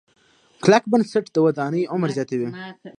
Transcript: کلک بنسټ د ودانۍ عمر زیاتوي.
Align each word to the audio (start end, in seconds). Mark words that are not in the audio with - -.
کلک 0.63 0.83
بنسټ 0.91 1.25
د 1.31 1.37
ودانۍ 1.45 1.83
عمر 1.93 2.09
زیاتوي. 2.17 2.47